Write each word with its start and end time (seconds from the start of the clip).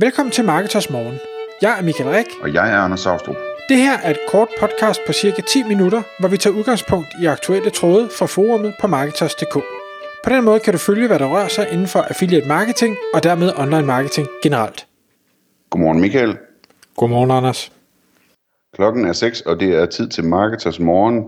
Velkommen 0.00 0.32
til 0.32 0.44
Marketers 0.44 0.90
Morgen. 0.90 1.18
Jeg 1.62 1.78
er 1.78 1.82
Michael 1.82 2.10
Rik. 2.10 2.26
Og 2.42 2.54
jeg 2.54 2.72
er 2.72 2.76
Anders 2.76 3.00
Saustrup. 3.00 3.36
Det 3.68 3.76
her 3.76 3.98
er 3.98 4.10
et 4.10 4.18
kort 4.28 4.48
podcast 4.60 5.00
på 5.06 5.12
cirka 5.12 5.42
10 5.42 5.62
minutter, 5.62 6.02
hvor 6.20 6.28
vi 6.28 6.36
tager 6.36 6.56
udgangspunkt 6.56 7.08
i 7.22 7.26
aktuelle 7.26 7.70
tråde 7.70 8.08
fra 8.18 8.26
forumet 8.26 8.74
på 8.80 8.86
Marketers.dk. 8.86 9.54
På 10.24 10.30
den 10.30 10.44
måde 10.44 10.60
kan 10.60 10.72
du 10.72 10.78
følge, 10.78 11.06
hvad 11.06 11.18
der 11.18 11.26
rører 11.26 11.48
sig 11.48 11.68
inden 11.72 11.86
for 11.86 12.00
affiliate 12.00 12.48
marketing 12.48 12.96
og 13.14 13.22
dermed 13.22 13.52
online 13.56 13.86
marketing 13.86 14.28
generelt. 14.42 14.86
Godmorgen 15.70 16.00
Michael. 16.00 16.36
Godmorgen 16.96 17.30
Anders. 17.30 17.72
Klokken 18.74 19.04
er 19.04 19.12
6, 19.12 19.40
og 19.40 19.60
det 19.60 19.74
er 19.74 19.86
tid 19.86 20.08
til 20.08 20.24
Marketers 20.24 20.80
Morgen. 20.80 21.24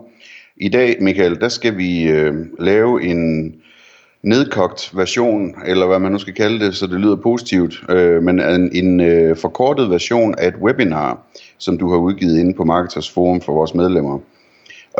I 0.56 0.68
dag, 0.68 0.96
Michael, 1.00 1.40
der 1.40 1.48
skal 1.48 1.76
vi 1.76 2.02
øh, 2.02 2.34
lave 2.58 3.02
en 3.02 3.54
nedkogt 4.22 4.90
version, 4.94 5.54
eller 5.66 5.86
hvad 5.86 5.98
man 5.98 6.12
nu 6.12 6.18
skal 6.18 6.34
kalde 6.34 6.64
det, 6.64 6.76
så 6.76 6.86
det 6.86 7.00
lyder 7.00 7.16
positivt, 7.16 7.84
øh, 7.88 8.22
men 8.22 8.40
en, 8.40 8.70
en 8.72 9.00
øh, 9.00 9.36
forkortet 9.36 9.90
version 9.90 10.34
af 10.38 10.48
et 10.48 10.54
webinar, 10.62 11.18
som 11.58 11.78
du 11.78 11.90
har 11.90 11.98
udgivet 11.98 12.38
inde 12.38 12.54
på 12.54 12.64
Marketers 12.64 13.10
Forum 13.10 13.40
for 13.40 13.52
vores 13.52 13.74
medlemmer. 13.74 14.18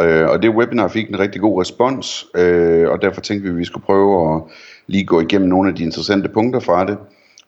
Øh, 0.00 0.28
og 0.28 0.42
det 0.42 0.50
webinar 0.50 0.88
fik 0.88 1.08
en 1.08 1.18
rigtig 1.18 1.40
god 1.40 1.60
respons, 1.60 2.26
øh, 2.34 2.88
og 2.88 3.02
derfor 3.02 3.20
tænkte 3.20 3.42
vi, 3.42 3.50
at 3.50 3.58
vi 3.58 3.64
skulle 3.64 3.84
prøve 3.84 4.34
at 4.34 4.42
lige 4.86 5.04
gå 5.04 5.20
igennem 5.20 5.48
nogle 5.48 5.68
af 5.68 5.74
de 5.74 5.82
interessante 5.82 6.28
punkter 6.28 6.60
fra 6.60 6.86
det. 6.86 6.98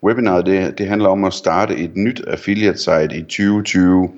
Webinaret 0.02 0.46
det, 0.46 0.78
det 0.78 0.86
handler 0.86 1.08
om 1.08 1.24
at 1.24 1.32
starte 1.32 1.76
et 1.76 1.96
nyt 1.96 2.22
affiliate 2.26 2.78
site 2.78 3.16
i 3.16 3.22
2020. 3.22 4.10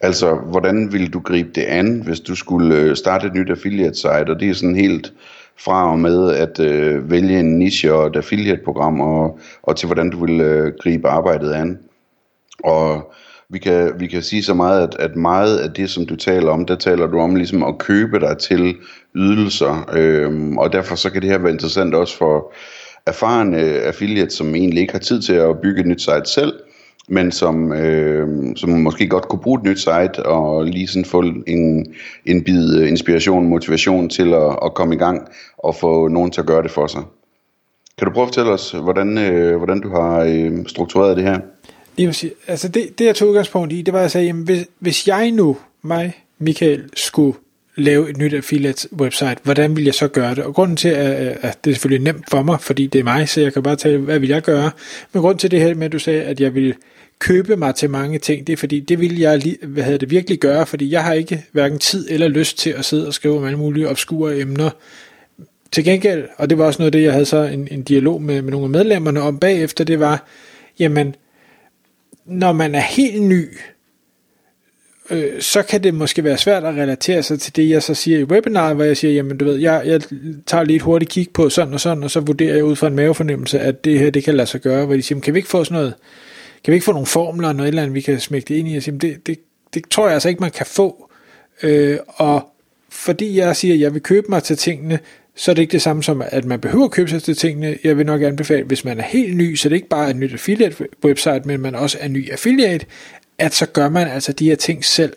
Altså, 0.00 0.34
hvordan 0.34 0.92
ville 0.92 1.08
du 1.08 1.20
gribe 1.20 1.50
det 1.54 1.62
an, 1.62 2.02
hvis 2.04 2.20
du 2.20 2.34
skulle 2.34 2.76
øh, 2.76 2.96
starte 2.96 3.26
et 3.26 3.34
nyt 3.34 3.50
affiliate 3.50 3.94
site? 3.94 4.30
Og 4.30 4.40
det 4.40 4.50
er 4.50 4.54
sådan 4.54 4.76
helt 4.76 5.12
fra 5.58 5.90
og 5.90 5.98
med 5.98 6.30
at 6.30 6.60
øh, 6.60 7.10
vælge 7.10 7.40
en 7.40 7.58
niche 7.58 7.94
og 7.94 8.06
et 8.06 8.16
affiliate-program, 8.16 9.00
og, 9.00 9.38
og 9.62 9.76
til 9.76 9.86
hvordan 9.86 10.10
du 10.10 10.26
vil 10.26 10.40
øh, 10.40 10.72
gribe 10.82 11.08
arbejdet 11.08 11.52
an. 11.52 11.78
Og 12.64 13.12
vi 13.48 13.58
kan, 13.58 13.92
vi 13.98 14.06
kan 14.06 14.22
sige 14.22 14.42
så 14.42 14.54
meget, 14.54 14.82
at, 14.82 14.96
at 14.98 15.16
meget 15.16 15.58
af 15.58 15.70
det, 15.70 15.90
som 15.90 16.06
du 16.06 16.16
taler 16.16 16.50
om, 16.50 16.66
der 16.66 16.76
taler 16.76 17.06
du 17.06 17.18
om 17.18 17.34
ligesom 17.34 17.62
at 17.62 17.78
købe 17.78 18.20
dig 18.20 18.38
til 18.38 18.74
ydelser, 19.14 19.90
øhm, 19.92 20.58
og 20.58 20.72
derfor 20.72 20.94
så 20.94 21.10
kan 21.10 21.22
det 21.22 21.30
her 21.30 21.38
være 21.38 21.52
interessant 21.52 21.94
også 21.94 22.16
for 22.16 22.52
erfarne 23.06 23.58
affiliates, 23.60 24.34
som 24.34 24.54
egentlig 24.54 24.80
ikke 24.80 24.92
har 24.92 25.00
tid 25.00 25.22
til 25.22 25.32
at 25.32 25.60
bygge 25.62 25.80
et 25.80 25.86
nyt 25.86 26.00
site 26.00 26.26
selv, 26.26 26.52
men 27.08 27.32
som, 27.32 27.72
øh, 27.72 28.56
som 28.56 28.70
måske 28.70 29.08
godt 29.08 29.28
kunne 29.28 29.42
bruge 29.42 29.60
et 29.60 29.64
nyt 29.64 29.78
site 29.78 30.26
og 30.26 30.64
lige 30.64 30.86
sådan 30.86 31.04
få 31.04 31.20
en, 31.46 31.94
en 32.26 32.44
bid 32.44 32.80
øh, 32.80 32.88
inspiration, 32.88 33.46
motivation 33.46 34.08
til 34.08 34.34
at, 34.34 34.58
at 34.64 34.74
komme 34.74 34.94
i 34.94 34.98
gang 34.98 35.28
og 35.58 35.74
få 35.76 36.08
nogen 36.08 36.30
til 36.30 36.40
at 36.40 36.46
gøre 36.46 36.62
det 36.62 36.70
for 36.70 36.86
sig. 36.86 37.02
Kan 37.98 38.06
du 38.06 38.12
prøve 38.12 38.22
at 38.22 38.28
fortælle 38.28 38.52
os, 38.52 38.70
hvordan, 38.70 39.18
øh, 39.18 39.56
hvordan 39.56 39.80
du 39.80 39.88
har 39.88 40.20
øh, 40.20 40.66
struktureret 40.66 41.16
det 41.16 41.24
her? 41.24 41.38
Lige 41.96 42.08
præcis. 42.08 42.32
Altså 42.46 42.68
det, 42.68 42.98
det 42.98 43.04
jeg 43.04 43.14
tog 43.14 43.28
udgangspunkt 43.28 43.72
i, 43.72 43.82
det 43.82 43.94
var 43.94 44.00
at 44.00 44.10
sige, 44.10 44.24
jamen 44.24 44.44
hvis, 44.44 44.66
hvis 44.78 45.08
jeg 45.08 45.30
nu, 45.30 45.56
mig, 45.82 46.12
Michael, 46.38 46.84
skulle 46.94 47.34
lave 47.76 48.10
et 48.10 48.16
nyt 48.16 48.34
affiliate 48.34 48.88
website, 48.92 49.36
hvordan 49.42 49.76
vil 49.76 49.84
jeg 49.84 49.94
så 49.94 50.08
gøre 50.08 50.34
det? 50.34 50.44
Og 50.44 50.54
grunden 50.54 50.76
til, 50.76 50.88
at, 50.88 51.38
at 51.40 51.64
det 51.64 51.70
er 51.70 51.74
selvfølgelig 51.74 52.04
nemt 52.04 52.30
for 52.30 52.42
mig, 52.42 52.60
fordi 52.60 52.86
det 52.86 52.98
er 52.98 53.04
mig, 53.04 53.28
så 53.28 53.40
jeg 53.40 53.52
kan 53.52 53.62
bare 53.62 53.76
tale, 53.76 53.98
hvad 53.98 54.18
vil 54.18 54.28
jeg 54.28 54.42
gøre? 54.42 54.70
Men 55.12 55.22
grund 55.22 55.38
til 55.38 55.50
det 55.50 55.60
her 55.60 55.74
med, 55.74 55.86
at 55.86 55.92
du 55.92 55.98
sagde, 55.98 56.22
at 56.22 56.40
jeg 56.40 56.54
vil 56.54 56.74
købe 57.18 57.56
mig 57.56 57.74
til 57.74 57.90
mange 57.90 58.18
ting, 58.18 58.46
det 58.46 58.52
er 58.52 58.56
fordi, 58.56 58.80
det 58.80 59.00
vil 59.00 59.18
jeg 59.18 59.42
hvad 59.62 59.82
havde 59.82 59.98
det 59.98 60.10
virkelig 60.10 60.38
gøre, 60.38 60.66
fordi 60.66 60.90
jeg 60.90 61.04
har 61.04 61.12
ikke 61.12 61.44
hverken 61.52 61.78
tid 61.78 62.10
eller 62.10 62.28
lyst 62.28 62.58
til 62.58 62.70
at 62.70 62.84
sidde 62.84 63.06
og 63.06 63.14
skrive 63.14 63.36
om 63.36 63.44
alle 63.44 63.58
mulige 63.58 63.88
obskure 63.88 64.38
emner. 64.38 64.70
Til 65.72 65.84
gengæld, 65.84 66.24
og 66.36 66.50
det 66.50 66.58
var 66.58 66.64
også 66.64 66.82
noget 66.82 66.88
af 66.88 66.92
det, 66.92 67.02
jeg 67.02 67.12
havde 67.12 67.24
så 67.24 67.42
en, 67.42 67.68
en 67.70 67.82
dialog 67.82 68.22
med, 68.22 68.42
med 68.42 68.50
nogle 68.50 68.64
af 68.64 68.70
medlemmerne 68.70 69.20
om 69.20 69.38
bagefter, 69.38 69.84
det 69.84 70.00
var, 70.00 70.26
jamen, 70.78 71.14
når 72.26 72.52
man 72.52 72.74
er 72.74 72.80
helt 72.80 73.22
ny, 73.22 73.48
øh, 75.10 75.40
så 75.40 75.62
kan 75.62 75.82
det 75.82 75.94
måske 75.94 76.24
være 76.24 76.38
svært 76.38 76.64
at 76.64 76.74
relatere 76.74 77.22
sig 77.22 77.40
til 77.40 77.56
det, 77.56 77.70
jeg 77.70 77.82
så 77.82 77.94
siger 77.94 78.18
i 78.18 78.24
webinaret, 78.24 78.76
hvor 78.76 78.84
jeg 78.84 78.96
siger, 78.96 79.14
jamen 79.14 79.36
du 79.36 79.44
ved, 79.44 79.56
jeg, 79.56 79.82
jeg 79.86 80.00
tager 80.46 80.64
lige 80.64 80.76
et 80.76 80.82
hurtigt 80.82 81.10
kig 81.10 81.28
på 81.34 81.50
sådan 81.50 81.74
og 81.74 81.80
sådan, 81.80 82.04
og 82.04 82.10
så 82.10 82.20
vurderer 82.20 82.54
jeg 82.54 82.64
ud 82.64 82.76
fra 82.76 82.86
en 82.86 82.94
mavefornemmelse, 82.94 83.60
at 83.60 83.84
det 83.84 83.98
her, 83.98 84.10
det 84.10 84.24
kan 84.24 84.34
lade 84.34 84.46
sig 84.46 84.60
gøre, 84.60 84.86
hvor 84.86 84.94
de 84.94 85.02
siger, 85.02 85.20
kan 85.20 85.34
vi 85.34 85.38
ikke 85.38 85.48
få 85.48 85.64
sådan 85.64 85.78
noget, 85.78 85.94
kan 86.64 86.72
vi 86.72 86.74
ikke 86.74 86.84
få 86.84 86.92
nogle 86.92 87.06
formler, 87.06 87.52
noget 87.52 87.68
eller 87.68 87.82
andet, 87.82 87.94
vi 87.94 88.00
kan 88.00 88.20
smække 88.20 88.48
det 88.48 88.54
ind 88.54 88.68
i, 88.68 88.76
og 88.76 88.82
siger, 88.82 88.98
det, 88.98 89.26
det, 89.26 89.38
det 89.74 89.82
tror 89.90 90.06
jeg 90.06 90.14
altså 90.14 90.28
ikke, 90.28 90.40
man 90.40 90.50
kan 90.50 90.66
få, 90.66 91.10
øh, 91.62 91.98
og 92.06 92.48
fordi 92.90 93.38
jeg 93.38 93.56
siger, 93.56 93.74
at 93.74 93.80
jeg 93.80 93.94
vil 93.94 94.02
købe 94.02 94.26
mig 94.28 94.42
til 94.42 94.56
tingene, 94.56 94.98
så 95.36 95.50
er 95.50 95.54
det 95.54 95.62
ikke 95.62 95.72
det 95.72 95.82
samme 95.82 96.02
som, 96.02 96.22
at 96.26 96.44
man 96.44 96.60
behøver 96.60 96.84
at 96.84 96.90
købe 96.90 97.10
sig 97.10 97.22
til 97.22 97.36
tingene. 97.36 97.78
Jeg 97.84 97.98
vil 97.98 98.06
nok 98.06 98.22
anbefale, 98.22 98.64
hvis 98.64 98.84
man 98.84 98.98
er 98.98 99.02
helt 99.02 99.36
ny, 99.36 99.54
så 99.54 99.68
det 99.68 99.76
ikke 99.76 99.88
bare 99.88 100.10
et 100.10 100.16
nyt 100.16 100.32
affiliate 100.32 100.86
website, 101.04 101.40
men 101.44 101.60
man 101.60 101.74
også 101.74 101.98
er 102.00 102.08
ny 102.08 102.30
affiliate, 102.30 102.86
at 103.38 103.54
så 103.54 103.66
gør 103.66 103.88
man 103.88 104.08
altså 104.08 104.32
de 104.32 104.48
her 104.48 104.56
ting 104.56 104.84
selv, 104.84 105.12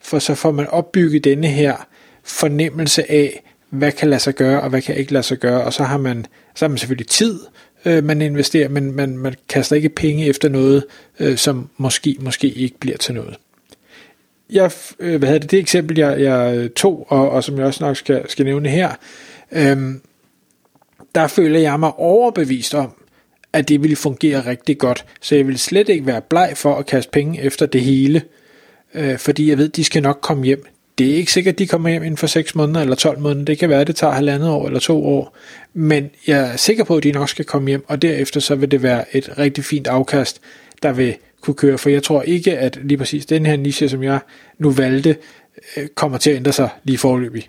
for 0.00 0.18
så 0.18 0.34
får 0.34 0.50
man 0.50 0.66
opbygget 0.66 1.24
denne 1.24 1.46
her 1.46 1.86
fornemmelse 2.24 3.10
af, 3.10 3.42
hvad 3.70 3.92
kan 3.92 4.08
lade 4.10 4.20
sig 4.20 4.34
gøre, 4.34 4.60
og 4.60 4.70
hvad 4.70 4.82
kan 4.82 4.96
ikke 4.96 5.12
lade 5.12 5.22
sig 5.22 5.38
gøre, 5.38 5.64
og 5.64 5.72
så 5.72 5.84
har 5.84 5.98
man, 5.98 6.26
så 6.54 6.64
har 6.64 6.68
man 6.68 6.78
selvfølgelig 6.78 7.08
tid, 7.08 7.40
øh, 7.84 8.04
man 8.04 8.22
investerer, 8.22 8.68
men 8.68 8.92
man, 8.92 9.18
man 9.18 9.34
kaster 9.48 9.76
ikke 9.76 9.88
penge 9.88 10.26
efter 10.26 10.48
noget, 10.48 10.84
øh, 11.20 11.36
som 11.36 11.68
måske, 11.76 12.16
måske 12.20 12.48
ikke 12.48 12.78
bliver 12.78 12.96
til 12.96 13.14
noget. 13.14 13.36
Jeg, 14.50 14.70
øh, 14.98 15.18
hvad 15.18 15.28
hedder 15.28 15.40
det, 15.40 15.50
det 15.50 15.58
eksempel, 15.58 15.98
jeg, 15.98 16.20
jeg 16.20 16.56
øh, 16.56 16.70
tog, 16.70 17.06
og, 17.08 17.30
og 17.30 17.44
som 17.44 17.58
jeg 17.58 17.66
også 17.66 17.84
nok 17.84 17.96
skal, 17.96 18.30
skal 18.30 18.44
nævne 18.44 18.68
her, 18.68 18.90
øh, 19.52 19.94
der 21.14 21.26
føler 21.26 21.60
jeg 21.60 21.80
mig 21.80 21.92
overbevist 21.94 22.74
om, 22.74 22.97
at 23.58 23.68
det 23.68 23.82
ville 23.82 23.96
fungere 23.96 24.46
rigtig 24.46 24.78
godt. 24.78 25.04
Så 25.20 25.34
jeg 25.36 25.46
vil 25.46 25.58
slet 25.58 25.88
ikke 25.88 26.06
være 26.06 26.20
bleg 26.20 26.52
for 26.54 26.74
at 26.74 26.86
kaste 26.86 27.10
penge 27.10 27.42
efter 27.42 27.66
det 27.66 27.80
hele, 27.80 28.22
øh, 28.94 29.18
fordi 29.18 29.50
jeg 29.50 29.58
ved, 29.58 29.68
de 29.68 29.84
skal 29.84 30.02
nok 30.02 30.18
komme 30.22 30.44
hjem. 30.44 30.64
Det 30.98 31.10
er 31.10 31.14
ikke 31.14 31.32
sikkert, 31.32 31.52
at 31.52 31.58
de 31.58 31.66
kommer 31.66 31.88
hjem 31.88 32.02
inden 32.02 32.16
for 32.16 32.26
6 32.26 32.54
måneder 32.54 32.80
eller 32.80 32.96
12 32.96 33.18
måneder. 33.18 33.44
Det 33.44 33.58
kan 33.58 33.68
være, 33.68 33.80
at 33.80 33.86
det 33.86 33.96
tager 33.96 34.12
halvandet 34.12 34.50
år 34.50 34.66
eller 34.66 34.80
to 34.80 35.06
år. 35.06 35.36
Men 35.74 36.10
jeg 36.26 36.52
er 36.52 36.56
sikker 36.56 36.84
på, 36.84 36.96
at 36.96 37.02
de 37.02 37.12
nok 37.12 37.28
skal 37.28 37.44
komme 37.44 37.68
hjem, 37.68 37.84
og 37.88 38.02
derefter 38.02 38.40
så 38.40 38.54
vil 38.54 38.70
det 38.70 38.82
være 38.82 39.16
et 39.16 39.38
rigtig 39.38 39.64
fint 39.64 39.86
afkast, 39.86 40.40
der 40.82 40.92
vil 40.92 41.16
kunne 41.40 41.54
køre. 41.54 41.78
For 41.78 41.90
jeg 41.90 42.02
tror 42.02 42.22
ikke, 42.22 42.58
at 42.58 42.78
lige 42.82 42.98
præcis 42.98 43.26
den 43.26 43.46
her 43.46 43.56
niche, 43.56 43.88
som 43.88 44.02
jeg 44.02 44.18
nu 44.58 44.70
valgte, 44.70 45.16
øh, 45.76 45.88
kommer 45.94 46.18
til 46.18 46.30
at 46.30 46.36
ændre 46.36 46.52
sig 46.52 46.68
lige 46.84 46.98
forløbig. 46.98 47.48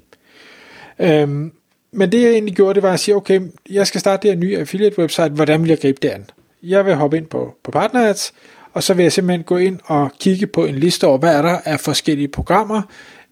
Øhm, 0.99 1.51
men 1.91 2.11
det 2.11 2.21
jeg 2.21 2.31
egentlig 2.31 2.55
gjorde, 2.55 2.73
det 2.73 2.83
var 2.83 2.93
at 2.93 2.99
sige, 2.99 3.15
okay, 3.15 3.41
jeg 3.69 3.87
skal 3.87 3.99
starte 3.99 4.27
det 4.27 4.35
her 4.35 4.39
nye 4.39 4.57
affiliate 4.57 4.99
website, 4.99 5.29
hvordan 5.29 5.61
vil 5.61 5.69
jeg 5.69 5.79
gribe 5.79 5.99
det 6.01 6.09
an? 6.09 6.25
Jeg 6.63 6.85
vil 6.85 6.95
hoppe 6.95 7.17
ind 7.17 7.25
på, 7.25 7.53
på 7.63 7.71
PartnerAds, 7.71 8.33
og 8.73 8.83
så 8.83 8.93
vil 8.93 9.03
jeg 9.03 9.11
simpelthen 9.11 9.43
gå 9.43 9.57
ind 9.57 9.79
og 9.85 10.11
kigge 10.19 10.47
på 10.47 10.65
en 10.65 10.75
liste 10.75 11.07
over, 11.07 11.17
hvad 11.17 11.35
er 11.35 11.41
der 11.41 11.57
af 11.65 11.79
forskellige 11.79 12.27
programmer. 12.27 12.81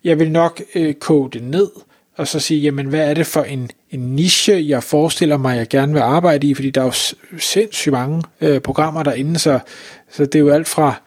Jeg 0.03 0.19
vil 0.19 0.31
nok 0.31 0.61
øh, 0.75 0.93
kode 0.93 1.39
det 1.39 1.47
ned, 1.47 1.69
og 2.15 2.27
så 2.27 2.39
sige, 2.39 2.59
jamen 2.59 2.85
hvad 2.85 3.09
er 3.09 3.13
det 3.13 3.25
for 3.25 3.41
en, 3.43 3.71
en 3.91 3.99
niche, 3.99 4.65
jeg 4.67 4.83
forestiller 4.83 5.37
mig, 5.37 5.57
jeg 5.57 5.67
gerne 5.67 5.93
vil 5.93 5.99
arbejde 5.99 6.47
i, 6.47 6.53
fordi 6.53 6.69
der 6.69 6.81
er 6.81 6.85
jo 6.85 6.91
sindssygt 7.39 7.93
mange 7.93 8.23
øh, 8.41 8.61
programmer 8.61 9.03
derinde, 9.03 9.39
så, 9.39 9.59
så 10.11 10.25
det 10.25 10.35
er 10.35 10.39
jo 10.39 10.49
alt 10.49 10.67
fra 10.67 11.01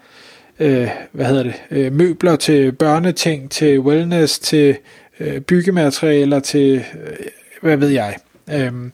øh, 0.61 0.89
hvad 1.13 1.27
hedder 1.27 1.43
det, 1.43 1.55
øh, 1.71 1.93
møbler 1.93 2.37
til 2.37 2.73
børneting, 2.73 3.51
til 3.51 3.81
wellness, 3.81 4.39
til 4.39 4.77
øh, 5.21 5.41
byggematerialer, 5.41 6.41
til 6.41 6.75
øh, 6.77 7.27
hvad 7.61 7.77
ved 7.77 7.89
jeg. 7.89 8.17
Øhm, 8.53 8.93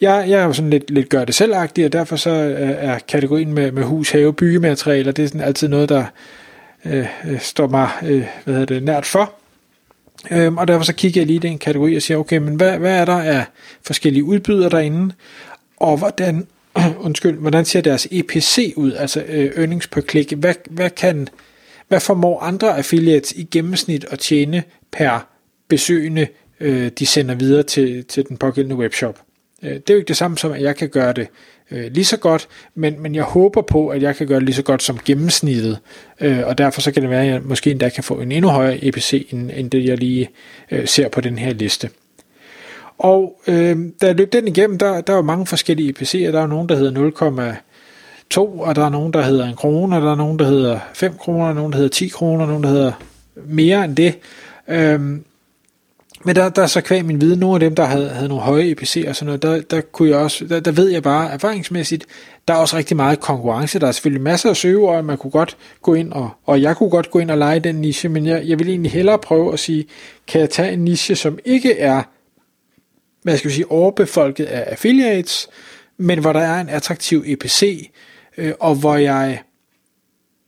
jeg, 0.00 0.24
jeg 0.28 0.40
er 0.40 0.44
jo 0.44 0.52
sådan 0.52 0.70
lidt, 0.70 0.90
lidt 0.90 1.08
gør 1.08 1.24
det 1.24 1.34
selv 1.34 1.54
og 1.56 1.76
derfor 1.76 2.16
så 2.16 2.30
øh, 2.30 2.70
er 2.78 2.98
kategorien 2.98 3.52
med, 3.52 3.72
med 3.72 3.82
hus, 3.82 4.10
have, 4.10 4.32
byggematerialer, 4.32 5.12
det 5.12 5.22
er 5.22 5.28
sådan 5.28 5.40
altid 5.40 5.68
noget, 5.68 5.88
der 5.88 6.04
øh, 6.84 7.06
øh, 7.26 7.40
står 7.40 7.66
mig 7.66 7.88
øh, 8.02 8.26
hvad 8.44 8.54
hedder 8.54 8.74
det, 8.74 8.82
nært 8.82 9.06
for. 9.06 9.32
Øhm, 10.30 10.58
og 10.58 10.68
derfor 10.68 10.84
så 10.84 10.92
kigger 10.92 11.20
jeg 11.20 11.26
lige 11.26 11.36
i 11.36 11.38
den 11.38 11.58
kategori 11.58 11.96
og 11.96 12.02
siger, 12.02 12.18
okay, 12.18 12.36
men 12.36 12.54
hvad, 12.54 12.78
hvad 12.78 12.98
er 12.98 13.04
der 13.04 13.16
af 13.16 13.44
forskellige 13.82 14.24
udbydere 14.24 14.70
derinde, 14.70 15.14
og 15.76 15.96
hvordan, 15.96 16.46
undskyld, 17.06 17.38
hvordan 17.38 17.64
ser 17.64 17.80
deres 17.80 18.08
EPC 18.10 18.72
ud, 18.76 18.92
altså 18.92 19.24
øh, 19.28 19.50
earnings 19.56 19.88
per 19.88 20.00
klik, 20.00 20.32
hvad, 20.32 20.54
hvad 20.70 20.90
kan, 20.90 21.28
hvad 21.88 22.00
formår 22.00 22.40
andre 22.40 22.76
affiliates 22.76 23.32
i 23.32 23.42
gennemsnit 23.42 24.04
at 24.10 24.18
tjene 24.18 24.62
per 24.92 25.26
besøgende 25.68 26.26
øh, 26.62 26.90
de 26.98 27.06
sender 27.06 27.34
videre 27.34 27.62
til, 27.62 28.04
til 28.04 28.28
den 28.28 28.36
pågældende 28.36 28.76
webshop. 28.76 29.20
Øh, 29.62 29.70
det 29.70 29.90
er 29.90 29.94
jo 29.94 29.98
ikke 29.98 30.08
det 30.08 30.16
samme 30.16 30.38
som, 30.38 30.52
at 30.52 30.62
jeg 30.62 30.76
kan 30.76 30.88
gøre 30.88 31.12
det 31.12 31.28
øh, 31.70 31.92
lige 31.92 32.04
så 32.04 32.16
godt, 32.16 32.48
men, 32.74 33.02
men 33.02 33.14
jeg 33.14 33.24
håber 33.24 33.62
på, 33.62 33.88
at 33.88 34.02
jeg 34.02 34.16
kan 34.16 34.26
gøre 34.26 34.38
det 34.38 34.46
lige 34.46 34.56
så 34.56 34.62
godt 34.62 34.82
som 34.82 34.98
gennemsnittet, 35.04 35.78
øh, 36.20 36.46
og 36.46 36.58
derfor 36.58 36.80
så 36.80 36.92
kan 36.92 37.02
det 37.02 37.10
være, 37.10 37.22
at 37.22 37.28
jeg 37.28 37.40
måske 37.44 37.70
endda 37.70 37.88
kan 37.88 38.04
få 38.04 38.14
en 38.14 38.32
endnu 38.32 38.50
højere 38.50 38.84
EPC, 38.84 39.28
end, 39.30 39.50
end 39.54 39.70
det 39.70 39.84
jeg 39.84 39.98
lige 39.98 40.28
øh, 40.70 40.88
ser 40.88 41.08
på 41.08 41.20
den 41.20 41.38
her 41.38 41.52
liste. 41.52 41.90
Og 42.98 43.40
øh, 43.46 43.76
da 44.00 44.06
jeg 44.06 44.14
løb 44.14 44.32
den 44.32 44.48
igennem, 44.48 44.78
der, 44.78 45.00
der 45.00 45.12
var 45.12 45.22
mange 45.22 45.46
forskellige 45.46 45.94
EPC'er. 45.98 46.32
Der 46.32 46.42
er 46.42 46.46
nogen, 46.46 46.68
der 46.68 46.76
hedder 46.76 47.10
0,2, 48.34 48.40
og 48.40 48.76
der 48.76 48.84
er 48.84 48.88
nogen, 48.88 49.12
der 49.12 49.22
hedder 49.22 49.48
en 49.48 49.56
krone, 49.56 49.96
og 49.96 50.02
der 50.02 50.10
er 50.10 50.16
nogen, 50.16 50.38
der 50.38 50.44
hedder 50.44 50.78
5 50.94 51.14
kroner, 51.18 51.46
og 51.46 51.54
nogen, 51.54 51.72
der 51.72 51.76
hedder 51.76 51.90
10 51.90 52.08
kroner, 52.08 52.42
og 52.42 52.48
nogen, 52.48 52.62
der 52.62 52.70
hedder 52.70 52.92
mere 53.36 53.84
end 53.84 53.96
det. 53.96 54.18
Øh, 54.68 55.00
men 56.24 56.36
der, 56.36 56.48
der 56.48 56.62
er 56.62 56.66
så 56.66 56.80
kvæg 56.80 57.04
min 57.04 57.20
viden, 57.20 57.38
nogle 57.38 57.54
af 57.54 57.60
dem, 57.60 57.74
der 57.74 57.84
havde, 57.84 58.08
havde 58.08 58.28
nogle 58.28 58.44
høje 58.44 58.70
EPC 58.70 59.04
og 59.08 59.16
sådan 59.16 59.26
noget, 59.26 59.42
der, 59.42 59.60
der, 59.60 59.80
kunne 59.80 60.08
jeg 60.08 60.18
også, 60.18 60.44
der, 60.44 60.60
der 60.60 60.72
ved 60.72 60.88
jeg 60.88 61.02
bare 61.02 61.30
erfaringsmæssigt, 61.30 62.06
Der 62.48 62.54
er 62.54 62.58
også 62.58 62.76
rigtig 62.76 62.96
meget 62.96 63.20
konkurrence. 63.20 63.78
Der 63.78 63.86
er 63.86 63.92
selvfølgelig 63.92 64.22
masser 64.22 64.50
af 64.50 64.56
søgeord, 64.56 65.04
man 65.04 65.18
kunne 65.18 65.30
godt 65.30 65.56
gå 65.82 65.94
ind, 65.94 66.12
og, 66.12 66.30
og 66.46 66.62
jeg 66.62 66.76
kunne 66.76 66.90
godt 66.90 67.10
gå 67.10 67.18
ind 67.18 67.30
og 67.30 67.38
lege 67.38 67.60
den 67.60 67.74
niche, 67.74 68.08
men 68.08 68.26
jeg, 68.26 68.42
jeg 68.44 68.58
vil 68.58 68.68
egentlig 68.68 68.92
hellere 68.92 69.18
prøve 69.18 69.52
at 69.52 69.58
sige, 69.58 69.84
kan 70.26 70.40
jeg 70.40 70.50
tage 70.50 70.72
en 70.72 70.84
niche, 70.84 71.16
som 71.16 71.38
ikke 71.44 71.78
er, 71.78 72.02
hvad 73.22 73.36
skal 73.36 73.48
jeg 73.48 73.54
sige, 73.54 73.70
overbefolket 73.70 74.44
af 74.44 74.64
affiliates, 74.70 75.48
men 75.96 76.18
hvor 76.18 76.32
der 76.32 76.40
er 76.40 76.60
en 76.60 76.68
attraktiv 76.68 77.24
EPC, 77.26 77.90
øh, 78.38 78.52
og 78.60 78.74
hvor 78.74 78.96
jeg 78.96 79.38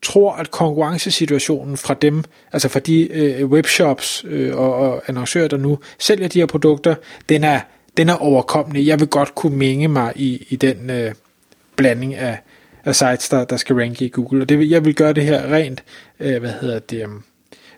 tror, 0.04 0.32
at 0.32 0.50
konkurrencesituationen 0.50 1.76
fra 1.76 1.94
dem, 1.94 2.24
altså 2.52 2.68
fra 2.68 2.80
de 2.80 3.12
øh, 3.12 3.46
webshops 3.46 4.24
øh, 4.28 4.56
og, 4.56 4.74
og 4.74 5.02
annoncører, 5.06 5.48
der 5.48 5.56
nu 5.56 5.78
sælger 5.98 6.28
de 6.28 6.38
her 6.38 6.46
produkter, 6.46 6.94
den 7.28 7.44
er, 7.44 7.60
den 7.96 8.08
er 8.08 8.14
overkommelig. 8.14 8.86
Jeg 8.86 9.00
vil 9.00 9.08
godt 9.08 9.34
kunne 9.34 9.56
mænge 9.56 9.88
mig 9.88 10.12
i, 10.16 10.46
i 10.48 10.56
den 10.56 10.90
øh, 10.90 11.14
blanding 11.76 12.14
af, 12.14 12.38
af 12.84 12.96
sites, 12.96 13.28
der, 13.28 13.44
der 13.44 13.56
skal 13.56 13.76
ranke 13.76 14.04
i 14.04 14.08
Google. 14.08 14.42
Og 14.42 14.48
det, 14.48 14.70
jeg 14.70 14.84
vil 14.84 14.94
gøre 14.94 15.12
det 15.12 15.24
her 15.24 15.52
rent, 15.52 15.82
øh, 16.20 16.40
hvad 16.40 16.52
hedder 16.60 16.78
det, 16.78 17.00
øh, 17.02 17.08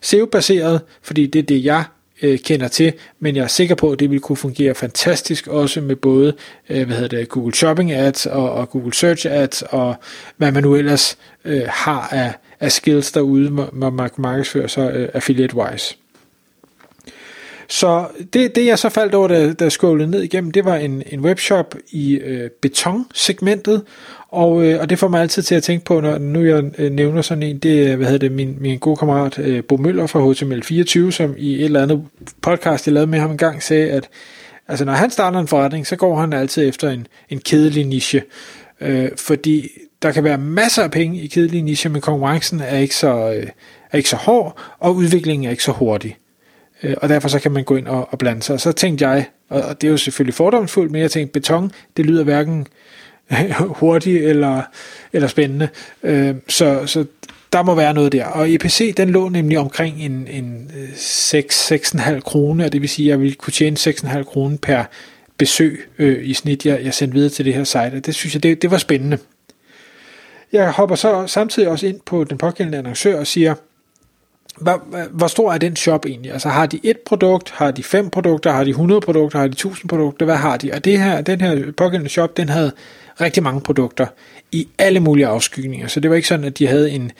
SEO-baseret, 0.02 0.80
fordi 1.02 1.26
det 1.26 1.38
er 1.38 1.42
det, 1.42 1.64
jeg 1.64 1.84
øh, 2.22 2.38
kender 2.38 2.68
til, 2.68 2.92
men 3.20 3.36
jeg 3.36 3.42
er 3.42 3.48
sikker 3.48 3.74
på, 3.74 3.92
at 3.92 4.00
det 4.00 4.10
vil 4.10 4.20
kunne 4.20 4.36
fungere 4.36 4.74
fantastisk 4.74 5.46
også 5.46 5.80
med 5.80 5.96
både 5.96 6.34
øh, 6.70 6.86
hvad 6.86 6.96
hedder 6.96 7.18
det, 7.18 7.28
Google 7.28 7.54
Shopping 7.54 7.92
Ads 7.92 8.26
og, 8.26 8.52
og 8.52 8.70
Google 8.70 8.94
Search 8.94 9.26
Ads 9.30 9.62
og 9.62 9.94
hvad 10.36 10.52
man 10.52 10.62
nu 10.62 10.74
ellers 10.74 11.18
øh, 11.44 11.62
har 11.68 12.08
af, 12.12 12.32
af 12.60 12.72
skills 12.72 13.12
derude, 13.12 13.50
når 13.72 13.90
man 13.90 14.10
markedsfører 14.16 14.66
sig 14.66 14.92
øh, 14.94 15.08
affiliate-wise. 15.14 16.05
Så 17.68 18.06
det, 18.32 18.54
det 18.54 18.66
jeg 18.66 18.78
så 18.78 18.88
faldt 18.88 19.14
over, 19.14 19.28
da, 19.28 19.52
da 19.52 19.64
jeg 19.64 19.72
scrollede 19.72 20.10
ned 20.10 20.22
igennem, 20.22 20.50
det 20.50 20.64
var 20.64 20.76
en, 20.76 21.02
en 21.06 21.20
webshop 21.20 21.74
i 21.90 22.14
øh, 22.14 22.50
betonsegmentet, 22.62 23.82
og, 24.28 24.66
øh, 24.66 24.80
og 24.80 24.90
det 24.90 24.98
får 24.98 25.08
mig 25.08 25.20
altid 25.20 25.42
til 25.42 25.54
at 25.54 25.62
tænke 25.62 25.84
på, 25.84 26.00
når 26.00 26.18
nu 26.18 26.44
jeg 26.44 26.64
øh, 26.78 26.92
nævner 26.92 27.22
sådan 27.22 27.42
en, 27.42 27.58
det 27.58 27.90
er, 27.90 27.96
hvad 27.96 28.06
hedder 28.06 28.28
det, 28.28 28.32
min, 28.32 28.56
min 28.60 28.78
gode 28.78 28.96
kammerat 28.96 29.38
øh, 29.38 29.64
Bo 29.64 29.76
Møller 29.76 30.06
fra 30.06 30.20
HTML24, 30.20 31.10
som 31.10 31.34
i 31.38 31.54
et 31.54 31.64
eller 31.64 31.82
andet 31.82 32.04
podcast, 32.42 32.86
jeg 32.86 32.94
lavede 32.94 33.10
med 33.10 33.18
ham 33.18 33.30
en 33.30 33.38
gang, 33.38 33.62
sagde, 33.62 33.90
at 33.90 34.08
altså, 34.68 34.84
når 34.84 34.92
han 34.92 35.10
starter 35.10 35.38
en 35.38 35.48
forretning, 35.48 35.86
så 35.86 35.96
går 35.96 36.16
han 36.16 36.32
altid 36.32 36.68
efter 36.68 36.90
en, 36.90 37.06
en 37.30 37.38
kedelig 37.38 37.86
niche, 37.86 38.22
øh, 38.80 39.08
fordi 39.16 39.68
der 40.02 40.12
kan 40.12 40.24
være 40.24 40.38
masser 40.38 40.82
af 40.82 40.90
penge 40.90 41.20
i 41.20 41.26
kedelige 41.26 41.62
niche, 41.62 41.90
men 41.90 42.00
konkurrencen 42.00 42.60
er 42.60 42.78
ikke 42.78 42.96
så, 42.96 43.32
øh, 43.32 43.46
er 43.92 43.96
ikke 43.96 44.08
så 44.08 44.16
hård, 44.16 44.58
og 44.78 44.94
udviklingen 44.94 45.46
er 45.46 45.50
ikke 45.50 45.62
så 45.62 45.72
hurtig. 45.72 46.16
Øh, 46.82 46.94
og 46.96 47.08
derfor 47.08 47.28
så 47.28 47.38
kan 47.38 47.52
man 47.52 47.64
gå 47.64 47.76
ind 47.76 47.88
og, 47.88 48.08
og 48.10 48.18
blande 48.18 48.42
sig. 48.42 48.60
Så 48.60 48.72
tænkte 48.72 49.08
jeg, 49.08 49.26
og 49.48 49.80
det 49.80 49.86
er 49.86 49.90
jo 49.90 49.96
selvfølgelig 49.96 50.34
fordomsfuldt, 50.34 50.92
men 50.92 51.00
jeg 51.00 51.10
tænkte, 51.10 51.32
beton, 51.32 51.72
det 51.96 52.06
lyder 52.06 52.24
hverken 52.24 52.66
hurtigt 53.80 54.24
eller, 54.24 54.62
eller 55.12 55.28
spændende. 55.28 55.68
Øh, 56.02 56.34
så, 56.48 56.86
så 56.86 57.04
der 57.52 57.62
må 57.62 57.74
være 57.74 57.94
noget 57.94 58.12
der. 58.12 58.24
Og 58.24 58.50
EPC, 58.52 58.94
den 58.94 59.10
lå 59.10 59.28
nemlig 59.28 59.58
omkring 59.58 60.02
en, 60.02 60.28
en 60.30 60.70
6-6,5 60.94 62.10
øh, 62.10 62.20
kroner, 62.20 62.64
og 62.64 62.72
det 62.72 62.80
vil 62.80 62.88
sige, 62.88 63.06
at 63.06 63.10
jeg 63.10 63.20
ville 63.20 63.34
kunne 63.34 63.52
tjene 63.52 63.76
6,5 63.76 64.22
kroner 64.22 64.56
per 64.56 64.84
besøg 65.38 65.88
øh, 65.98 66.28
i 66.28 66.34
snit, 66.34 66.66
jeg, 66.66 66.84
jeg 66.84 66.94
sendte 66.94 67.14
videre 67.14 67.30
til 67.30 67.44
det 67.44 67.54
her 67.54 67.64
site, 67.64 67.92
og 67.96 68.06
det 68.06 68.14
synes 68.14 68.34
jeg, 68.34 68.42
det, 68.42 68.62
det 68.62 68.70
var 68.70 68.78
spændende. 68.78 69.18
Jeg 70.52 70.70
hopper 70.70 70.96
så 70.96 71.26
samtidig 71.26 71.68
også 71.68 71.86
ind 71.86 72.00
på 72.06 72.24
den 72.24 72.38
pågældende 72.38 72.78
annoncør 72.78 73.18
og 73.18 73.26
siger, 73.26 73.54
hvor, 74.60 75.08
hvor 75.10 75.26
stor 75.26 75.52
er 75.52 75.58
den 75.58 75.76
shop 75.76 76.06
egentlig? 76.06 76.32
Altså 76.32 76.48
har 76.48 76.66
de 76.66 76.80
et 76.82 76.98
produkt, 76.98 77.50
har 77.50 77.70
de 77.70 77.82
fem 77.82 78.10
produkter, 78.10 78.52
har 78.52 78.64
de 78.64 78.70
100 78.70 79.00
produkter, 79.00 79.38
har 79.38 79.46
de 79.46 79.52
1000 79.52 79.88
produkter, 79.88 80.26
hvad 80.26 80.36
har 80.36 80.56
de? 80.56 80.72
Og 80.72 80.84
det 80.84 80.98
her, 80.98 81.20
den 81.20 81.40
her 81.40 81.72
pågældende 81.72 82.10
shop, 82.10 82.36
den 82.36 82.48
havde 82.48 82.72
rigtig 83.20 83.42
mange 83.42 83.60
produkter 83.60 84.06
i 84.52 84.68
alle 84.78 85.00
mulige 85.00 85.26
afskygninger, 85.26 85.86
så 85.86 86.00
det 86.00 86.10
var 86.10 86.16
ikke 86.16 86.28
sådan, 86.28 86.44
at 86.44 86.58
de 86.58 86.66
havde 86.66 86.90
en, 86.90 87.12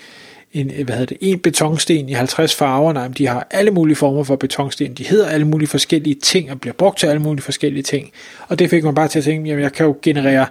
en, 0.52 0.70
hvad 0.84 0.94
hedder 0.94 1.06
det, 1.06 1.18
en 1.20 1.38
betonsten 1.38 2.08
i 2.08 2.12
50 2.12 2.54
farver, 2.54 2.92
nej, 2.92 3.08
de 3.08 3.26
har 3.26 3.46
alle 3.50 3.70
mulige 3.70 3.96
former 3.96 4.24
for 4.24 4.36
betonsten, 4.36 4.94
de 4.94 5.04
hedder 5.04 5.28
alle 5.28 5.46
mulige 5.46 5.68
forskellige 5.68 6.14
ting, 6.14 6.50
og 6.50 6.60
bliver 6.60 6.74
brugt 6.74 6.98
til 6.98 7.06
alle 7.06 7.22
mulige 7.22 7.42
forskellige 7.42 7.82
ting, 7.82 8.10
og 8.48 8.58
det 8.58 8.70
fik 8.70 8.84
man 8.84 8.94
bare 8.94 9.08
til 9.08 9.18
at 9.18 9.24
tænke, 9.24 9.48
jamen 9.48 9.62
jeg 9.62 9.72
kan 9.72 9.86
jo 9.86 9.96
generere, 10.02 10.46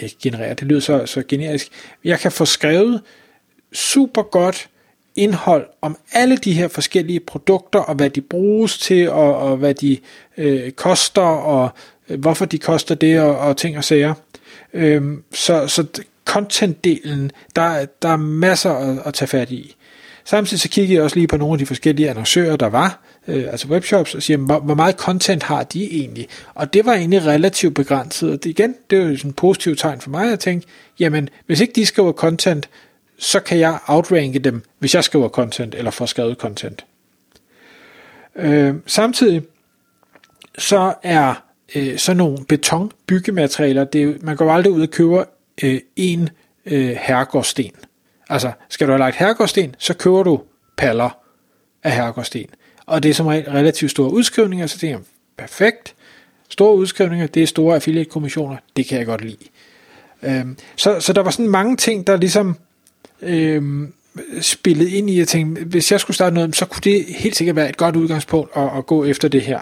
ikke 0.00 0.16
generere, 0.22 0.54
det 0.54 0.62
lyder 0.62 0.80
så, 0.80 1.06
så 1.06 1.22
generisk, 1.28 1.68
jeg 2.04 2.18
kan 2.20 2.32
få 2.32 2.44
skrevet 2.44 3.00
super 3.72 4.22
godt 4.22 4.68
indhold 5.16 5.66
om 5.82 5.96
alle 6.12 6.36
de 6.36 6.52
her 6.52 6.68
forskellige 6.68 7.20
produkter, 7.20 7.78
og 7.78 7.94
hvad 7.94 8.10
de 8.10 8.20
bruges 8.20 8.78
til, 8.78 9.10
og, 9.10 9.36
og 9.36 9.56
hvad 9.56 9.74
de 9.74 9.98
øh, 10.38 10.70
koster, 10.70 11.22
og 11.22 11.70
øh, 12.08 12.20
hvorfor 12.20 12.44
de 12.44 12.58
koster 12.58 12.94
det, 12.94 13.20
og, 13.20 13.38
og 13.38 13.56
ting 13.56 13.78
og 13.78 13.84
sager. 13.84 14.14
Øhm, 14.74 15.22
så 15.32 15.68
så 15.68 15.86
content-delen, 16.30 17.30
der, 17.56 17.86
der 18.02 18.08
er 18.08 18.16
masser 18.16 18.70
at, 18.70 18.98
at 19.04 19.14
tage 19.14 19.28
fat 19.28 19.50
i. 19.50 19.76
Samtidig 20.24 20.60
så 20.60 20.68
kiggede 20.68 20.94
jeg 20.94 21.02
også 21.02 21.16
lige 21.16 21.28
på 21.28 21.36
nogle 21.36 21.54
af 21.54 21.58
de 21.58 21.66
forskellige 21.66 22.10
annoncører, 22.10 22.56
der 22.56 22.66
var, 22.66 23.02
øh, 23.28 23.44
altså 23.50 23.68
webshops, 23.68 24.14
og 24.14 24.22
siger, 24.22 24.36
hvor, 24.36 24.58
hvor 24.58 24.74
meget 24.74 24.94
content 24.96 25.42
har 25.42 25.62
de 25.62 25.84
egentlig? 25.84 26.28
Og 26.54 26.72
det 26.72 26.86
var 26.86 26.94
egentlig 26.94 27.26
relativt 27.26 27.74
begrænset, 27.74 28.32
og 28.32 28.44
det, 28.44 28.50
igen, 28.50 28.74
det 28.90 28.98
er 28.98 29.02
jo 29.02 29.16
sådan 29.16 29.28
et 29.28 29.36
positivt 29.36 29.78
tegn 29.78 30.00
for 30.00 30.10
mig 30.10 30.32
at 30.32 30.40
tænke, 30.40 30.66
jamen, 30.98 31.28
hvis 31.46 31.60
ikke 31.60 31.72
de 31.72 31.86
skriver 31.86 32.12
content, 32.12 32.68
så 33.18 33.40
kan 33.40 33.58
jeg 33.58 33.78
outranke 33.86 34.38
dem, 34.38 34.62
hvis 34.78 34.94
jeg 34.94 35.04
skriver 35.04 35.28
content, 35.28 35.74
eller 35.74 35.90
får 35.90 36.06
skrevet 36.06 36.36
content. 36.36 36.86
Øh, 38.36 38.74
samtidig, 38.86 39.42
så 40.58 40.94
er 41.02 41.34
øh, 41.74 41.98
sådan 41.98 42.16
nogle 42.16 42.38
betonbyggematerialer, 42.48 43.84
det 43.84 44.02
er, 44.02 44.14
man 44.20 44.36
går 44.36 44.52
aldrig 44.52 44.72
ud 44.72 44.82
og 44.82 44.90
køber 44.90 45.24
øh, 45.62 45.80
en 45.96 46.28
øh, 46.66 46.96
herregårdsten. 47.00 47.72
Altså, 48.28 48.52
skal 48.68 48.86
du 48.86 48.92
have 48.92 48.98
lagt 48.98 49.16
herregårdsten, 49.16 49.74
så 49.78 49.94
køber 49.94 50.22
du 50.22 50.42
paller 50.76 51.10
af 51.82 51.92
herregårdsten. 51.92 52.46
Og 52.86 53.02
det 53.02 53.08
er 53.08 53.14
som 53.14 53.26
regel 53.26 53.50
relativt 53.50 53.90
store 53.90 54.12
udskrivninger, 54.12 54.66
så 54.66 54.78
det 54.80 54.90
er 54.90 54.98
perfekt. 55.36 55.94
Store 56.48 56.76
udskrivninger, 56.76 57.26
det 57.26 57.42
er 57.42 57.46
store 57.46 57.74
affiliate-kommissioner, 57.74 58.56
det 58.76 58.86
kan 58.86 58.98
jeg 58.98 59.06
godt 59.06 59.20
lide. 59.24 59.44
Øhm, 60.22 60.58
så, 60.76 61.00
så 61.00 61.12
der 61.12 61.20
var 61.20 61.30
sådan 61.30 61.48
mange 61.48 61.76
ting, 61.76 62.06
der 62.06 62.16
ligesom 62.16 62.56
øh, 63.22 63.88
spillet 64.40 64.88
ind 64.88 65.10
i, 65.10 65.20
at 65.20 65.28
tænke, 65.28 65.64
hvis 65.64 65.92
jeg 65.92 66.00
skulle 66.00 66.14
starte 66.14 66.34
noget, 66.34 66.56
så 66.56 66.66
kunne 66.66 66.80
det 66.84 67.04
helt 67.08 67.36
sikkert 67.36 67.56
være 67.56 67.68
et 67.68 67.76
godt 67.76 67.96
udgangspunkt 67.96 68.50
at, 68.56 68.68
at 68.78 68.86
gå 68.86 69.04
efter 69.04 69.28
det 69.28 69.42
her. 69.42 69.60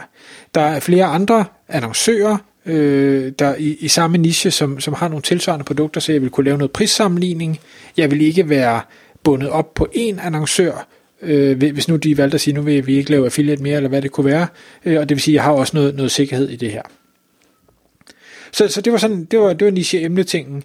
Der 0.55 0.61
er 0.61 0.81
flere 0.81 1.05
andre 1.05 1.45
annoncører, 1.69 2.37
øh, 2.67 3.33
der 3.39 3.55
i, 3.55 3.77
i 3.81 3.89
samme 3.89 4.19
niche, 4.19 4.51
som, 4.51 4.81
som 4.81 4.95
har 4.95 5.09
nogle 5.09 5.23
tilsvarende 5.23 5.65
produkter, 5.65 6.01
så 6.01 6.13
jeg 6.13 6.23
vil 6.23 6.31
kunne 6.31 6.45
lave 6.45 6.59
noget 6.59 6.71
prissammenligning. 6.71 7.61
Jeg 7.97 8.11
vil 8.11 8.21
ikke 8.21 8.49
være 8.49 8.81
bundet 9.23 9.49
op 9.49 9.75
på 9.75 9.89
én 9.95 10.27
annoncør, 10.27 10.87
øh, 11.23 11.59
hvis 11.59 11.89
nu 11.89 11.97
de 11.97 12.19
valgte 12.19 12.35
at 12.35 12.41
sige, 12.41 12.55
nu 12.55 12.63
vil 12.63 12.87
vi 12.87 12.97
ikke 12.97 13.11
lave 13.11 13.25
affiliate 13.25 13.63
mere, 13.63 13.77
eller 13.77 13.89
hvad 13.89 14.03
det 14.03 14.11
kunne 14.11 14.27
være. 14.27 14.47
Øh, 14.85 15.01
og 15.01 15.09
det 15.09 15.15
vil 15.15 15.23
sige, 15.23 15.33
at 15.33 15.37
jeg 15.37 15.43
har 15.43 15.53
også 15.53 15.77
noget, 15.77 15.95
noget 15.95 16.11
sikkerhed 16.11 16.49
i 16.49 16.57
det 16.57 16.71
her. 16.71 16.83
Så, 18.53 18.69
så 18.69 18.81
det 18.81 18.93
var 18.93 18.99
sådan, 18.99 19.25
det 19.25 19.39
var, 19.39 19.53
det 19.53 19.65
var 19.65 19.71
niche-emne-tingen 19.71 20.63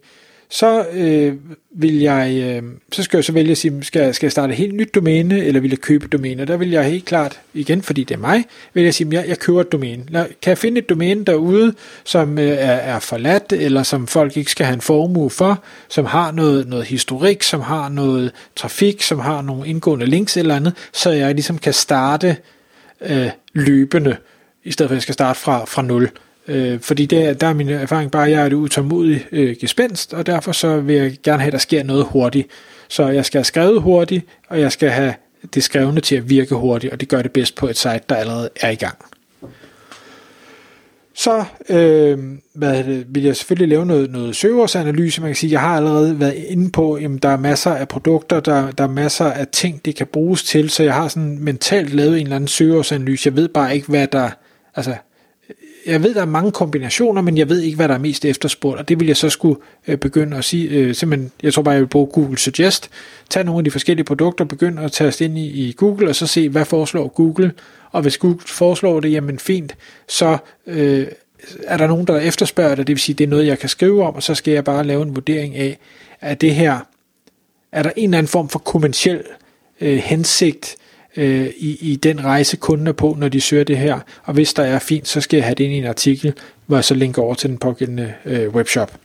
så 0.52 0.86
øh, 0.94 1.34
vil 1.72 2.00
jeg, 2.00 2.34
øh, 2.44 2.64
så 2.92 3.04
skal 3.04 3.18
jeg 3.18 3.24
så 3.24 3.32
vælge 3.32 3.52
at 3.52 3.58
sige, 3.58 3.84
skal, 3.84 4.14
skal 4.14 4.26
jeg 4.28 4.32
starte 4.32 4.52
et 4.52 4.58
helt 4.58 4.76
nyt 4.76 4.96
domæne, 4.96 5.40
eller 5.46 5.62
vil 5.62 5.70
jeg 5.70 5.80
købe 5.80 6.06
et 6.06 6.12
domæne? 6.12 6.46
Der 6.46 6.58
vil 6.58 6.70
jeg 6.70 6.86
helt 6.86 7.06
klart, 7.06 7.40
igen 7.54 7.82
fordi 7.82 8.04
det 8.04 8.16
er 8.16 8.20
mig, 8.20 8.46
vil 8.74 8.84
jeg 8.84 8.94
sige, 8.94 9.10
jeg, 9.12 9.28
jeg 9.28 9.40
køber 9.40 9.62
et 9.62 9.72
domæne. 9.72 10.06
Kan 10.12 10.28
jeg 10.46 10.58
finde 10.58 10.80
et 10.80 10.90
domæne 10.90 11.26
derude, 11.26 11.74
som 12.04 12.40
øh, 12.40 12.48
er, 12.48 12.56
er 12.72 13.00
forladt, 13.00 13.54
eller 13.54 13.84
som 13.84 14.08
folk 14.08 14.38
ikke 14.38 14.52
skal 14.52 14.66
have 14.66 14.74
en 14.74 14.82
formue 14.82 15.30
for, 15.30 15.64
som 15.90 16.06
har 16.06 16.32
noget, 16.32 16.68
noget 16.68 16.86
historik, 16.86 17.44
som 17.44 17.62
har 17.62 17.90
noget 17.90 18.32
trafik, 18.56 19.02
som 19.02 19.20
har 19.20 19.42
nogle 19.42 19.68
indgående 19.68 20.06
links 20.06 20.38
eller 20.38 20.56
andet, 20.56 20.74
så 20.94 21.10
jeg 21.10 21.34
ligesom 21.34 21.58
kan 21.58 21.74
starte 21.74 22.38
øh, 23.02 23.30
løbende, 23.54 24.18
i 24.64 24.72
stedet 24.72 24.90
for 24.90 24.94
at 24.94 24.98
jeg 24.98 25.02
skal 25.02 25.14
starte 25.14 25.40
fra, 25.40 25.66
fra 25.66 25.82
nul. 25.82 26.10
Øh, 26.48 26.80
fordi 26.80 27.06
det, 27.06 27.42
der 27.42 27.48
er 27.48 27.54
min 27.54 27.70
erfaring 27.70 28.12
bare, 28.12 28.26
at 28.26 28.32
jeg 28.32 28.42
er 28.42 28.46
et 28.46 28.54
utålmodigt 28.54 29.28
øh, 29.32 29.56
gespenst, 29.62 30.14
og 30.14 30.26
derfor 30.26 30.52
så 30.52 30.80
vil 30.80 30.96
jeg 30.96 31.18
gerne 31.24 31.42
have, 31.42 31.48
at 31.48 31.54
der 31.54 31.60
sker 31.60 31.84
noget 31.84 32.06
hurtigt. 32.06 32.48
Så 32.88 33.08
jeg 33.08 33.26
skal 33.26 33.40
have 33.40 33.46
skrevet 33.46 33.82
hurtigt, 33.82 34.26
og 34.50 34.60
jeg 34.60 34.72
skal 34.72 34.90
have 34.90 35.14
det 35.54 35.64
skrevne 35.64 36.02
til 36.02 36.16
at 36.16 36.30
virke 36.30 36.56
hurtigt, 36.56 36.94
og 36.94 37.00
det 37.00 37.10
gør 37.10 37.22
det 37.22 37.32
bedst 37.32 37.56
på 37.56 37.68
et 37.68 37.78
site, 37.78 38.02
der 38.10 38.16
allerede 38.16 38.50
er 38.62 38.70
i 38.70 38.76
gang. 38.76 38.98
Så 41.20 41.44
øh, 41.70 42.20
hvad 42.54 42.84
det, 42.84 43.06
vil 43.10 43.24
jeg 43.24 43.36
selvfølgelig 43.36 43.70
lave 43.70 43.86
noget, 43.86 44.12
noget 44.12 44.36
søgeårsanalyse. 44.36 45.22
Man 45.22 45.30
kan 45.30 45.36
sige, 45.36 45.52
jeg 45.52 45.62
har 45.62 45.78
allerede 45.78 46.20
været 46.20 46.34
inde 46.34 46.72
på, 46.72 46.94
at 46.94 47.10
der 47.24 47.30
er 47.30 47.38
masser 47.38 47.72
af 47.72 47.88
produkter, 47.88 48.40
der, 48.40 48.72
der 48.72 48.84
er 48.84 48.88
masser 48.88 49.26
af 49.26 49.48
ting, 49.48 49.86
det 49.86 49.96
kan 49.96 50.08
bruges 50.08 50.44
til, 50.44 50.70
så 50.70 50.84
jeg 50.84 50.94
har 50.94 51.08
sådan 51.08 51.38
mentalt 51.42 51.94
lavet 51.94 52.20
en 52.20 52.24
eller 52.24 52.36
anden 52.36 52.48
søgeårsanalyse. 52.48 53.28
Jeg 53.28 53.36
ved 53.36 53.48
bare 53.48 53.76
ikke, 53.76 53.88
hvad 53.88 54.08
der, 54.08 54.30
altså 54.76 54.96
jeg 55.92 56.04
ved, 56.04 56.14
der 56.14 56.22
er 56.22 56.26
mange 56.26 56.52
kombinationer, 56.52 57.22
men 57.22 57.38
jeg 57.38 57.50
ved 57.50 57.62
ikke, 57.62 57.76
hvad 57.76 57.88
der 57.88 57.94
er 57.94 58.00
mest 58.00 58.26
efterspurgt, 58.26 58.80
og 58.80 58.90
det 58.90 59.00
vil 59.00 59.08
jeg 59.08 59.18
så 59.18 59.30
skulle 59.30 59.60
øh, 59.88 59.98
begynde 59.98 60.38
at 60.38 60.46
sige, 60.46 60.70
øh, 60.70 60.96
simpelthen, 60.96 61.32
jeg 61.44 61.54
tror 61.54 61.64
bare, 61.64 61.74
jeg 61.74 61.82
vil 61.82 61.88
bruge 61.88 62.08
Google 62.08 62.38
Suggest, 62.38 62.90
tage 63.30 63.44
nogle 63.44 63.60
af 63.60 63.64
de 63.64 63.72
forskellige 63.72 64.06
produkter, 64.06 64.46
begynde 64.46 64.82
at 64.82 64.92
tage 64.92 65.26
ind 65.26 65.38
i, 65.38 65.48
i 65.48 65.74
Google, 65.78 66.10
og 66.10 66.16
så 66.16 66.28
se, 66.28 66.50
hvad 66.50 66.66
foreslår 66.66 67.08
Google, 67.08 67.52
og 67.92 68.02
hvis 68.02 68.18
Google 68.18 68.40
foreslår 68.46 69.00
det, 69.00 69.12
jamen 69.12 69.40
fint, 69.40 69.76
så 70.08 70.38
øh, 70.68 71.08
er 71.64 71.78
der 71.78 71.88
nogen, 71.88 72.08
der 72.08 72.20
efterspørger 72.20 72.76
det, 72.76 72.88
det 72.88 72.94
vil 72.94 73.02
sige, 73.02 73.16
det 73.16 73.24
er 73.24 73.28
noget, 73.28 73.48
jeg 73.48 73.60
kan 73.60 73.70
skrive 73.70 74.04
om, 74.04 74.16
og 74.16 74.24
så 74.24 74.36
skal 74.36 74.54
jeg 74.54 74.64
bare 74.64 74.84
lave 74.84 75.02
en 75.04 75.16
vurdering 75.16 75.56
af, 75.56 75.78
at 76.22 76.42
det 76.42 76.56
her, 76.56 76.80
er 77.72 77.84
der 77.84 77.92
en 77.96 78.10
eller 78.10 78.18
anden 78.18 78.30
form 78.30 78.50
for 78.50 78.60
kommersiel 78.60 79.24
øh, 79.82 79.98
hensigt 79.98 80.76
øh, 81.18 81.48
i, 81.58 81.92
i 81.92 81.96
den 81.96 82.26
rejse, 82.26 82.58
kunden 82.58 82.88
er 82.88 82.92
på, 82.92 83.16
når 83.20 83.30
de 83.30 83.42
søger 83.42 83.64
det 83.64 83.78
her, 83.78 84.00
og 84.24 84.34
hvis 84.34 84.54
der 84.54 84.64
er 84.64 84.80
fint, 84.80 85.08
så 85.08 85.22
skal 85.22 85.38
jeg 85.38 85.46
have 85.46 85.56
det 85.56 85.64
ind 85.64 85.74
i 85.74 85.78
en 85.78 85.86
artikel, 85.86 86.34
hvor 86.66 86.78
jeg 86.78 86.84
så 86.84 86.94
linker 86.94 87.22
over 87.22 87.34
til 87.34 87.50
den 87.50 87.58
pågældende 87.58 88.14
øh, 88.26 88.50
webshop. 88.50 88.98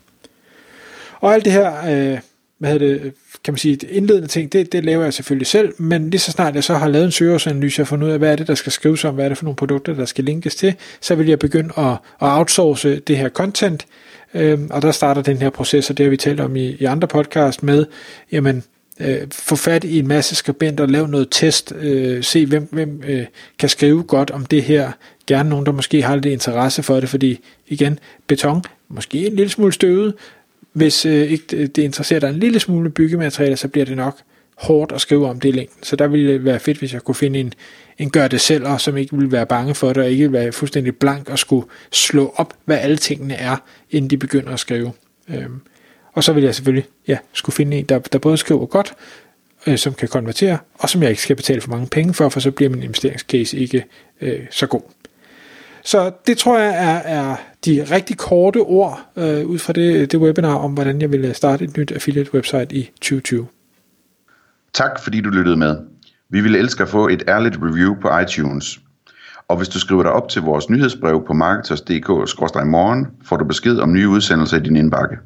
Og 1.20 1.34
alt 1.34 1.44
det 1.44 1.52
her, 1.52 1.72
øh, 1.78 2.18
hvad 2.58 2.70
hedder 2.70 2.86
det, 2.86 3.12
kan 3.44 3.52
man 3.52 3.58
sige, 3.58 3.78
indledende 3.90 4.28
ting, 4.28 4.52
det, 4.52 4.72
det 4.72 4.84
laver 4.84 5.04
jeg 5.04 5.14
selvfølgelig 5.14 5.46
selv, 5.46 5.72
men 5.78 6.10
lige 6.10 6.20
så 6.20 6.32
snart 6.32 6.54
jeg 6.54 6.64
så 6.64 6.74
har 6.74 6.88
lavet 6.88 7.04
en 7.04 7.12
søgeårsanalyse 7.12 7.82
og 7.82 7.88
fundet 7.88 8.06
ud 8.06 8.12
af, 8.12 8.18
hvad 8.18 8.32
er 8.32 8.36
det, 8.36 8.46
der 8.46 8.54
skal 8.54 8.72
skrives 8.72 9.04
om, 9.04 9.14
hvad 9.14 9.24
er 9.24 9.28
det 9.28 9.38
for 9.38 9.44
nogle 9.44 9.56
produkter, 9.56 9.94
der 9.94 10.04
skal 10.04 10.24
linkes 10.24 10.54
til, 10.54 10.74
så 11.00 11.14
vil 11.14 11.26
jeg 11.26 11.38
begynde 11.38 11.72
at, 11.76 11.90
at 11.92 11.98
outsource 12.20 12.98
det 13.00 13.16
her 13.16 13.28
content, 13.28 13.86
øh, 14.34 14.58
og 14.70 14.82
der 14.82 14.92
starter 14.92 15.22
den 15.22 15.36
her 15.36 15.50
proces, 15.50 15.90
og 15.90 15.98
det 15.98 16.04
har 16.04 16.10
vi 16.10 16.16
talt 16.16 16.40
om 16.40 16.56
i, 16.56 16.76
i 16.80 16.84
andre 16.84 17.08
podcast 17.08 17.62
med, 17.62 17.86
jamen, 18.32 18.62
øh, 19.00 19.20
få 19.32 19.56
fat 19.56 19.84
i 19.84 19.98
en 19.98 20.08
masse 20.08 20.34
skribenter, 20.34 20.86
lave 20.86 21.08
noget 21.08 21.28
test, 21.30 21.72
øh, 21.80 22.24
se 22.24 22.46
hvem, 22.46 22.68
hvem 22.72 23.02
øh, 23.06 23.26
kan 23.58 23.68
skrive 23.68 24.02
godt 24.02 24.30
om 24.30 24.46
det 24.46 24.62
her, 24.62 24.92
gerne 25.26 25.48
nogen, 25.48 25.66
der 25.66 25.72
måske 25.72 26.02
har 26.02 26.14
lidt 26.14 26.26
interesse 26.26 26.82
for 26.82 27.00
det, 27.00 27.08
fordi 27.08 27.40
igen, 27.68 27.98
beton, 28.26 28.62
måske 28.88 29.26
en 29.26 29.36
lille 29.36 29.50
smule 29.50 29.72
støvet, 29.72 30.14
hvis 30.72 31.06
øh, 31.06 31.30
ikke 31.30 31.66
det 31.66 31.78
interesserer 31.78 32.20
dig 32.20 32.28
en 32.28 32.38
lille 32.38 32.60
smule 32.60 32.90
byggematerialer, 32.90 33.56
så 33.56 33.68
bliver 33.68 33.84
det 33.84 33.96
nok 33.96 34.18
hårdt 34.54 34.92
at 34.92 35.00
skrive 35.00 35.28
om 35.28 35.40
det 35.40 35.48
i 35.48 35.52
længden. 35.52 35.82
Så 35.82 35.96
der 35.96 36.06
ville 36.06 36.32
det 36.32 36.44
være 36.44 36.60
fedt, 36.60 36.78
hvis 36.78 36.92
jeg 36.92 37.02
kunne 37.02 37.14
finde 37.14 37.40
en, 37.40 37.52
en 37.98 38.10
gør 38.10 38.28
det 38.28 38.40
selv, 38.40 38.66
og 38.66 38.80
som 38.80 38.96
ikke 38.96 39.16
ville 39.16 39.32
være 39.32 39.46
bange 39.46 39.74
for 39.74 39.92
det, 39.92 40.02
og 40.02 40.10
ikke 40.10 40.22
ville 40.22 40.44
være 40.44 40.52
fuldstændig 40.52 40.96
blank 40.96 41.28
og 41.28 41.38
skulle 41.38 41.66
slå 41.92 42.34
op, 42.36 42.54
hvad 42.64 42.78
alle 42.78 42.96
tingene 42.96 43.34
er, 43.34 43.56
inden 43.90 44.10
de 44.10 44.16
begynder 44.16 44.52
at 44.52 44.60
skrive. 44.60 44.92
Øhm, 45.28 45.60
og 46.14 46.24
så 46.24 46.32
vil 46.32 46.44
jeg 46.44 46.54
selvfølgelig 46.54 46.88
ja, 47.08 47.18
skulle 47.32 47.54
finde 47.54 47.76
en, 47.76 47.84
der, 47.84 47.98
der 47.98 48.18
både 48.18 48.36
skriver 48.36 48.66
godt, 48.66 48.94
øh, 49.66 49.78
som 49.78 49.94
kan 49.94 50.08
konvertere, 50.08 50.58
og 50.74 50.90
som 50.90 51.02
jeg 51.02 51.10
ikke 51.10 51.22
skal 51.22 51.36
betale 51.36 51.60
for 51.60 51.70
mange 51.70 51.86
penge 51.86 52.14
for, 52.14 52.28
for 52.28 52.40
så 52.40 52.50
bliver 52.50 52.70
min 52.70 52.82
investeringscase 52.82 53.56
ikke 53.56 53.84
øh, 54.20 54.40
så 54.50 54.66
god. 54.66 54.82
Så 55.84 56.12
det 56.26 56.38
tror 56.38 56.58
jeg 56.58 56.74
er, 56.74 57.20
er 57.20 57.36
de 57.64 57.86
rigtig 57.90 58.18
korte 58.18 58.58
ord 58.58 59.00
øh, 59.16 59.46
ud 59.46 59.58
fra 59.58 59.72
det, 59.72 60.12
det 60.12 60.20
webinar 60.20 60.54
om, 60.54 60.72
hvordan 60.72 61.00
jeg 61.00 61.12
vil 61.12 61.24
øh, 61.24 61.34
starte 61.34 61.64
et 61.64 61.76
nyt 61.76 61.92
affiliate 61.92 62.34
website 62.34 62.74
i 62.74 62.90
2020. 62.94 63.46
Tak 64.72 65.00
fordi 65.02 65.20
du 65.20 65.28
lyttede 65.28 65.56
med. 65.56 65.76
Vi 66.30 66.40
ville 66.40 66.58
elske 66.58 66.82
at 66.82 66.88
få 66.88 67.08
et 67.08 67.22
ærligt 67.28 67.56
review 67.62 67.94
på 68.02 68.18
iTunes. 68.18 68.80
Og 69.48 69.56
hvis 69.56 69.68
du 69.68 69.80
skriver 69.80 70.02
dig 70.02 70.12
op 70.12 70.28
til 70.28 70.42
vores 70.42 70.70
nyhedsbrev 70.70 71.26
på 71.26 71.32
marketers.dk-morgen, 71.32 73.06
får 73.24 73.36
du 73.36 73.44
besked 73.44 73.78
om 73.78 73.92
nye 73.92 74.08
udsendelser 74.08 74.56
i 74.56 74.60
din 74.60 74.76
indbakke. 74.76 75.16